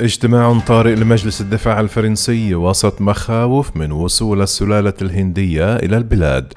اجتماع 0.00 0.58
طارئ 0.58 0.94
لمجلس 0.94 1.40
الدفاع 1.40 1.80
الفرنسي 1.80 2.54
وسط 2.54 3.00
مخاوف 3.00 3.76
من 3.76 3.92
وصول 3.92 4.42
السلالة 4.42 4.94
الهندية 5.02 5.76
إلى 5.76 5.96
البلاد. 5.96 6.52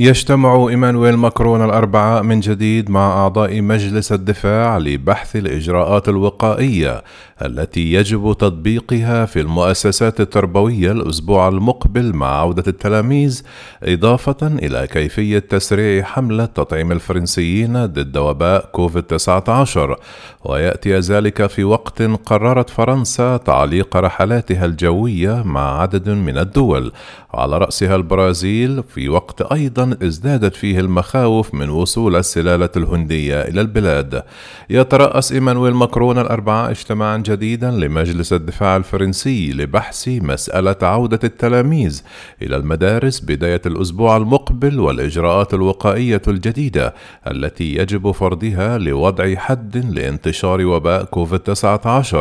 يجتمع 0.00 0.68
إيمانويل 0.68 1.16
ماكرون 1.16 1.64
الأربعاء 1.64 2.22
من 2.22 2.40
جديد 2.40 2.90
مع 2.90 3.12
أعضاء 3.12 3.60
مجلس 3.60 4.12
الدفاع 4.12 4.78
لبحث 4.78 5.36
الإجراءات 5.36 6.08
الوقائية 6.08 7.04
التي 7.44 7.92
يجب 7.92 8.36
تطبيقها 8.38 9.26
في 9.26 9.40
المؤسسات 9.40 10.20
التربوية 10.20 10.92
الأسبوع 10.92 11.48
المقبل 11.48 12.12
مع 12.12 12.40
عودة 12.40 12.64
التلاميذ، 12.66 13.42
إضافة 13.82 14.36
إلى 14.42 14.86
كيفية 14.86 15.38
تسريع 15.38 16.04
حملة 16.04 16.44
تطعيم 16.44 16.92
الفرنسيين 16.92 17.86
ضد 17.86 18.16
وباء 18.16 18.70
كوفيد-19 18.72 19.96
ويأتي 20.44 20.98
ذلك 20.98 21.46
في 21.46 21.64
وقت 21.64 22.02
قررت 22.02 22.70
فرنسا 22.70 23.36
تعليق 23.36 23.96
رحلاتها 23.96 24.66
الجوية 24.66 25.42
مع 25.42 25.80
عدد 25.80 26.08
من 26.08 26.38
الدول، 26.38 26.92
على 27.34 27.58
رأسها 27.58 27.96
البرازيل 27.96 28.82
في 28.82 29.08
وقت 29.08 29.42
أيضا 29.42 29.89
ازدادت 30.02 30.56
فيه 30.56 30.80
المخاوف 30.80 31.54
من 31.54 31.68
وصول 31.70 32.16
السلالة 32.16 32.68
الهندية 32.76 33.42
إلى 33.42 33.60
البلاد. 33.60 34.22
يترأس 34.70 35.32
إيمانويل 35.32 35.74
ماكرون 35.74 36.18
الأربعاء 36.18 36.70
اجتماعا 36.70 37.16
جديدا 37.16 37.70
لمجلس 37.70 38.32
الدفاع 38.32 38.76
الفرنسي 38.76 39.52
لبحث 39.52 40.08
مسألة 40.08 40.76
عودة 40.82 41.20
التلاميذ 41.24 42.02
إلى 42.42 42.56
المدارس 42.56 43.20
بداية 43.20 43.60
الأسبوع 43.66 44.16
المقبل 44.16 44.80
والإجراءات 44.80 45.54
الوقائية 45.54 46.22
الجديدة 46.28 46.94
التي 47.26 47.74
يجب 47.74 48.10
فرضها 48.10 48.78
لوضع 48.78 49.34
حد 49.34 49.76
لانتشار 49.76 50.66
وباء 50.66 51.04
كوفيد-19 51.04 52.16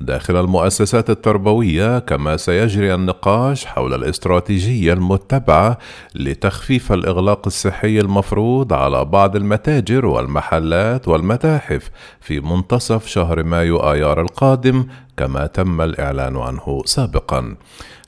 داخل 0.00 0.36
المؤسسات 0.40 1.10
التربوية 1.10 1.98
كما 1.98 2.36
سيجري 2.36 2.94
النقاش 2.94 3.64
حول 3.64 3.94
الاستراتيجية 3.94 4.92
المتبعة 4.92 5.78
لتخفيف 6.14 6.92
الإغلاق 7.08 7.46
الصحي 7.46 8.00
المفروض 8.00 8.72
على 8.72 9.04
بعض 9.04 9.36
المتاجر 9.36 10.06
والمحلات 10.06 11.08
والمتاحف 11.08 11.90
في 12.20 12.40
منتصف 12.40 13.06
شهر 13.06 13.42
مايو 13.42 13.76
آيار 13.92 14.20
القادم 14.20 14.86
كما 15.16 15.46
تم 15.46 15.80
الإعلان 15.80 16.36
عنه 16.36 16.82
سابقا. 16.84 17.56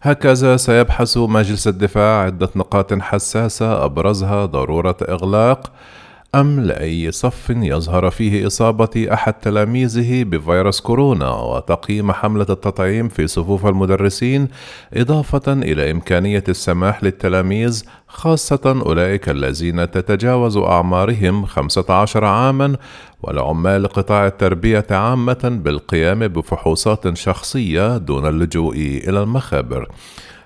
هكذا 0.03 0.56
سيبحث 0.56 1.17
مجلس 1.17 1.69
الدفاع 1.69 2.23
عدة 2.23 2.48
نقاط 2.56 2.95
حساسة 2.95 3.84
أبرزها 3.84 4.47
ضرورة 4.47 4.97
إغلاق. 5.09 5.73
أم 6.34 6.61
لأي 6.61 7.12
صف 7.12 7.50
يظهر 7.50 8.11
فيه 8.11 8.47
إصابة 8.47 9.09
أحد 9.12 9.33
تلاميذه 9.33 10.25
بفيروس 10.25 10.81
كورونا 10.81 11.31
وتقييم 11.31 12.12
حملة 12.12 12.47
التطعيم 12.50 13.09
في 13.09 13.27
صفوف 13.27 13.67
المدرسين 13.67 14.48
إضافة 14.95 15.53
إلى 15.53 15.91
إمكانية 15.91 16.45
السماح 16.48 17.05
للتلاميذ 17.05 17.84
خاصة 18.09 18.83
أولئك 18.87 19.28
الذين 19.28 19.91
تتجاوز 19.91 20.56
أعمارهم 20.56 21.47
15 21.47 22.25
عامًا 22.25 22.77
ولعمال 23.22 23.87
قطاع 23.87 24.27
التربية 24.27 24.87
عامة 24.91 25.61
بالقيام 25.65 26.28
بفحوصات 26.28 27.17
شخصية 27.17 27.97
دون 27.97 28.27
اللجوء 28.27 28.77
إلى 28.77 29.22
المخابر. 29.22 29.89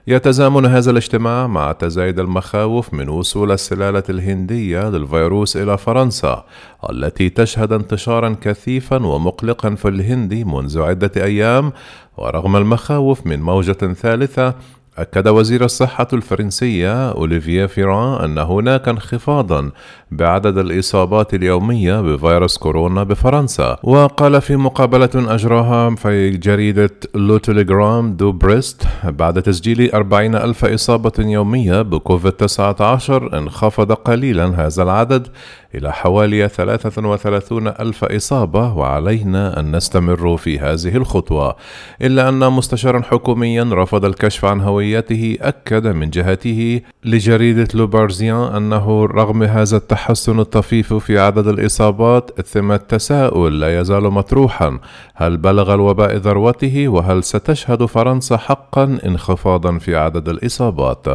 يتزامن 0.06 0.66
هذا 0.66 0.90
الاجتماع 0.90 1.46
مع 1.46 1.72
تزايد 1.72 2.18
المخاوف 2.18 2.94
من 2.94 3.08
وصول 3.08 3.52
السلالة 3.52 4.02
الهندية 4.08 4.88
للفيروس 4.88 5.56
إلى 5.56 5.78
فرنسا 5.78 6.44
التي 6.90 7.28
تشهد 7.28 7.72
انتشارا 7.72 8.36
كثيفا 8.40 9.06
ومقلقا 9.06 9.74
في 9.74 9.88
الهند 9.88 10.34
منذ 10.34 10.82
عدة 10.82 11.10
أيام 11.16 11.72
ورغم 12.16 12.56
المخاوف 12.56 13.26
من 13.26 13.42
موجة 13.42 13.72
ثالثة 13.72 14.54
أكد 14.98 15.28
وزير 15.28 15.64
الصحة 15.64 16.06
الفرنسية 16.12 17.10
أوليفييه 17.10 17.66
فيران 17.66 18.24
أن 18.24 18.38
هناك 18.38 18.88
انخفاضا 18.88 19.70
بعدد 20.10 20.58
الإصابات 20.58 21.34
اليومية 21.34 22.00
بفيروس 22.00 22.58
كورونا 22.58 23.02
بفرنسا. 23.02 23.76
وقال 23.82 24.40
في 24.40 24.56
مقابلة 24.56 25.10
أجراها 25.14 25.94
في 25.94 26.30
جريدة 26.30 26.90
لو 27.14 27.36
تيليغرام 27.36 28.16
دو 28.16 28.32
بريست 28.32 28.82
بعد 29.04 29.42
تسجيل 29.42 29.90
أربعين 29.90 30.34
ألف 30.34 30.64
إصابة 30.64 31.12
يومية 31.18 31.82
بكوفيد 31.82 32.32
19 32.32 33.38
انخفض 33.38 33.92
قليلا 33.92 34.66
هذا 34.66 34.82
العدد 34.82 35.28
إلى 35.74 35.92
حوالي 35.92 36.48
33 36.48 37.68
ألف 37.68 38.04
إصابة 38.04 38.72
وعلينا 38.74 39.60
أن 39.60 39.76
نستمر 39.76 40.36
في 40.36 40.58
هذه 40.58 40.96
الخطوة. 40.96 41.56
إلا 42.02 42.28
أن 42.28 42.52
مستشارا 42.52 43.02
حكوميا 43.02 43.70
رفض 43.72 44.04
الكشف 44.04 44.44
عن 44.44 44.60
هويته 44.84 45.38
أكد 45.40 45.86
من 45.86 46.10
جهته 46.10 46.80
لجريدة 47.04 47.68
لوباريزيان 47.74 48.54
أنه 48.56 49.06
رغم 49.06 49.42
هذا 49.42 49.76
التحسن 49.76 50.40
الطفيف 50.40 50.94
في 50.94 51.18
عدد 51.18 51.46
الإصابات 51.46 52.40
ثم 52.40 52.72
التساؤل 52.72 53.60
لا 53.60 53.80
يزال 53.80 54.02
مطروحا. 54.02 54.78
هل 55.14 55.36
بلغ 55.36 55.74
الوباء 55.74 56.16
ذروته؟ 56.16 56.88
وهل 56.88 57.24
ستشهد 57.24 57.84
فرنسا 57.84 58.36
حقا 58.36 58.98
انخفاضا 59.06 59.78
في 59.78 59.96
عدد 59.96 60.28
الإصابات؟ 60.28 61.06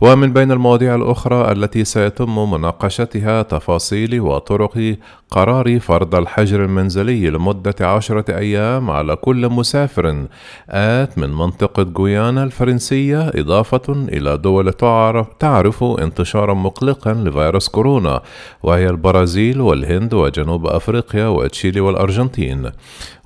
ومن 0.00 0.32
بين 0.32 0.52
المواضيع 0.52 0.94
الأخرى 0.94 1.52
التي 1.52 1.84
سيتم 1.84 2.50
مناقشتها 2.50 3.42
تفاصيل 3.42 4.20
وطرق 4.20 4.96
قرار 5.30 5.80
فرض 5.80 6.14
الحجر 6.14 6.64
المنزلي 6.64 7.30
لمدة 7.30 7.74
عشرة 7.80 8.36
أيام 8.36 8.90
على 8.90 9.16
كل 9.16 9.48
مسافر. 9.48 10.26
آت 10.70 11.18
من 11.18 11.30
منطقة 11.30 11.86
غويانا 11.98 12.44
الفرنسية. 12.44 13.01
إضافة 13.10 13.82
إلى 13.88 14.36
دول 14.36 14.72
تعرف 15.38 15.84
انتشارا 15.84 16.54
مقلقا 16.54 17.14
لفيروس 17.14 17.68
كورونا 17.68 18.22
وهي 18.62 18.90
البرازيل 18.90 19.60
والهند 19.60 20.14
وجنوب 20.14 20.66
أفريقيا 20.66 21.26
وتشيلي 21.26 21.80
والأرجنتين. 21.80 22.70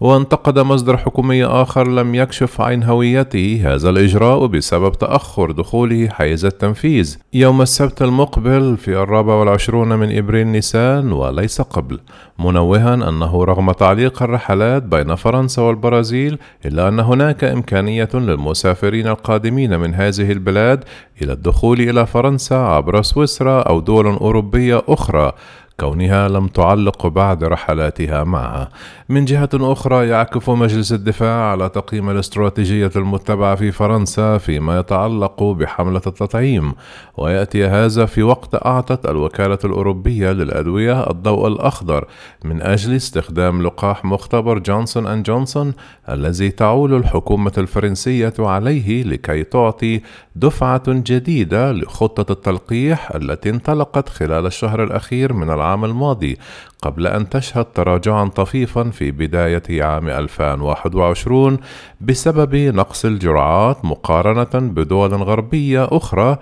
وانتقد 0.01 0.59
مصدر 0.59 0.97
حكومي 0.97 1.45
آخر 1.45 1.89
لم 1.89 2.15
يكشف 2.15 2.61
عن 2.61 2.83
هويته 2.83 3.63
هذا 3.65 3.91
الإجراء 3.91 4.47
بسبب 4.47 4.93
تأخر 4.93 5.51
دخوله 5.51 6.09
حيز 6.09 6.45
التنفيذ 6.45 7.17
يوم 7.33 7.63
السبت 7.63 8.03
المقبل 8.03 8.77
في 8.77 8.97
الرابع 9.03 9.35
والعشرون 9.35 9.89
من 9.89 10.19
إبريل 10.19 10.47
نيسان 10.47 11.13
وليس 11.13 11.61
قبل. 11.61 11.99
منوها 12.39 12.95
أنه 12.95 13.45
رغم 13.45 13.73
تعليق 13.73 14.23
الرحلات 14.23 14.83
بين 14.83 15.15
فرنسا 15.15 15.63
والبرازيل 15.63 16.39
إلا 16.67 16.89
أن 16.89 17.01
هناك 17.01 17.45
إمكانية 17.45 18.09
للمسافرين 18.15 19.07
القادمين 19.07 19.66
من 19.71 19.95
هذه 19.95 20.33
البلاد 20.33 20.85
إلى 21.23 21.33
الدخول 21.33 21.81
إلى 21.81 22.07
فرنسا 22.07 22.55
عبر 22.55 23.03
سويسرا 23.03 23.63
أو 23.63 23.81
دول 23.81 24.07
أوروبية 24.07 24.83
أخرى. 24.89 25.33
كونها 25.81 26.29
لم 26.29 26.47
تعلق 26.47 27.07
بعد 27.07 27.45
رحلاتها 27.45 28.25
معها. 28.25 28.69
من 29.09 29.25
جهة 29.25 29.49
أخرى 29.55 30.09
يعكف 30.09 30.51
مجلس 30.51 30.93
الدفاع 30.93 31.51
على 31.51 31.69
تقييم 31.69 32.11
الاستراتيجية 32.11 32.91
المتبعة 32.97 33.55
في 33.55 33.73
فرنسا 33.73 34.39
فيما 34.39 34.79
يتعلق 34.79 35.43
بحملة 35.43 36.03
التطعيم 36.07 36.73
ويأتي 37.17 37.67
هذا 37.67 38.07
في 38.07 38.23
وقت 38.23 38.67
أعطت 38.67 39.07
الوكالة 39.07 39.59
الأوروبية 39.65 40.33
للأدوية 40.33 41.11
الضوء 41.11 41.49
الأخضر 41.49 42.07
من 42.45 42.63
أجل 42.63 42.97
استخدام 42.97 43.63
لقاح 43.63 44.05
مختبر 44.05 44.59
جونسون 44.59 45.07
أند 45.07 45.25
جونسون 45.25 45.73
الذي 46.09 46.51
تعول 46.51 46.95
الحكومة 46.95 47.53
الفرنسية 47.59 48.35
عليه 48.39 49.03
لكي 49.03 49.45
تعطي 49.45 50.01
دفعة 50.37 50.83
جديدة 50.89 51.73
لخطة 51.73 52.33
التلقيح 52.33 53.15
التي 53.15 53.51
انطلقت 53.51 54.09
خلال 54.09 54.47
الشهر 54.47 54.85
الأخير 54.85 55.33
من 55.33 55.51
العام 55.51 55.66
الماضي 55.75 56.39
قبل 56.83 57.07
أن 57.07 57.29
تشهد 57.29 57.65
تراجعا 57.65 58.25
طفيفا 58.29 58.91
في 58.91 59.11
بداية 59.11 59.83
عام 59.83 60.09
2021 60.09 61.59
بسبب 62.01 62.55
نقص 62.55 63.05
الجرعات 63.05 63.85
مقارنة 63.85 64.69
بدول 64.69 65.15
غربية 65.15 65.89
أخرى 65.93 66.39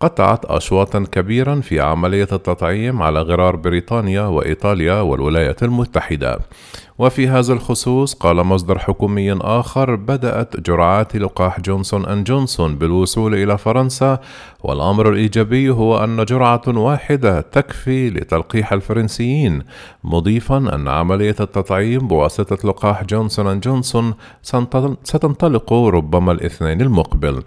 قطعت 0.00 0.44
أشواطا 0.44 1.04
كبيرا 1.12 1.60
في 1.60 1.80
عملية 1.80 2.28
التطعيم 2.32 3.02
على 3.02 3.20
غرار 3.20 3.56
بريطانيا 3.56 4.22
وإيطاليا 4.22 5.00
والولايات 5.00 5.62
المتحدة. 5.62 6.38
وفي 6.98 7.28
هذا 7.28 7.52
الخصوص 7.52 8.14
قال 8.14 8.36
مصدر 8.36 8.78
حكومي 8.78 9.32
آخر 9.32 9.94
بدأت 9.94 10.60
جرعات 10.60 11.16
لقاح 11.16 11.60
جونسون 11.60 12.06
أند 12.06 12.24
جونسون 12.26 12.76
بالوصول 12.76 13.34
إلى 13.34 13.58
فرنسا. 13.58 14.18
والأمر 14.62 15.08
الإيجابي 15.08 15.70
هو 15.70 16.04
أن 16.04 16.24
جرعة 16.24 16.62
واحدة 16.68 17.40
تكفي 17.40 18.10
لتلقيح 18.10 18.72
الفرنسيين 18.72 19.62
مضيفا 20.04 20.56
أن 20.56 20.88
عملية 20.88 21.36
التطعيم 21.40 22.08
بواسطة 22.08 22.68
لقاح 22.68 23.04
جونسون 23.04 23.46
أند 23.46 23.62
جونسون 23.62 24.14
ستنطلق 25.02 25.72
ربما 25.72 26.32
الاثنين 26.32 26.80
المقبل. 26.80 27.42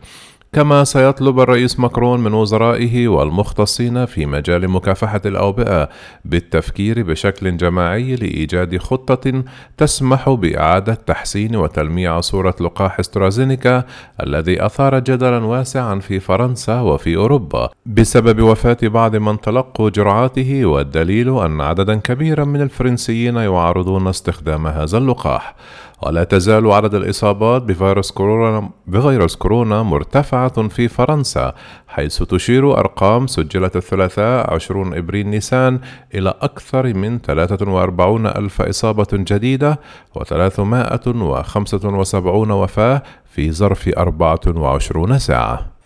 كما 0.53 0.83
سيطلب 0.83 1.39
الرئيس 1.39 1.79
ماكرون 1.79 2.19
من 2.19 2.33
وزرائه 2.33 3.07
والمختصين 3.07 4.05
في 4.05 4.25
مجال 4.25 4.69
مكافحة 4.69 5.21
الأوبئة 5.25 5.89
بالتفكير 6.25 7.03
بشكل 7.03 7.57
جماعي 7.57 8.15
لإيجاد 8.15 8.77
خطة 8.77 9.43
تسمح 9.77 10.29
بإعادة 10.29 10.93
تحسين 10.93 11.55
وتلميع 11.55 12.19
صورة 12.19 12.55
لقاح 12.61 12.99
استرازينيكا 12.99 13.83
الذي 14.23 14.65
أثار 14.65 14.99
جدلا 14.99 15.45
واسعا 15.45 15.99
في 15.99 16.19
فرنسا 16.19 16.81
وفي 16.81 17.15
أوروبا. 17.15 17.69
بسبب 17.85 18.41
وفاة 18.41 18.77
بعض 18.83 19.15
من 19.15 19.41
تلقوا 19.41 19.89
جرعاته 19.89 20.65
والدليل 20.65 21.39
أن 21.39 21.61
عددا 21.61 21.95
كبيرا 21.95 22.45
من 22.45 22.61
الفرنسيين 22.61 23.35
يعارضون 23.35 24.07
استخدام 24.07 24.67
هذا 24.67 24.97
اللقاح. 24.97 25.55
ولا 26.01 26.23
تزال 26.23 26.71
عدد 26.71 26.93
الإصابات 26.93 27.61
بفيروس 27.61 28.11
كورونا 28.11 28.69
بفيروس 28.87 29.35
كورونا 29.35 29.83
مرتفعة 29.83 30.67
في 30.67 30.87
فرنسا 30.87 31.53
حيث 31.87 32.23
تشير 32.23 32.79
أرقام 32.79 33.27
سجلت 33.27 33.75
الثلاثاء 33.75 34.53
20 34.53 34.97
إبريل 34.97 35.27
نيسان 35.27 35.79
إلى 36.15 36.33
أكثر 36.41 36.93
من 36.93 37.19
43 37.19 38.27
ألف 38.27 38.61
إصابة 38.61 39.07
جديدة 39.13 39.79
و375 40.19 42.51
وفاة 42.51 43.03
في 43.31 43.51
ظرف 43.51 43.89
24 43.97 45.19
ساعة. 45.19 45.78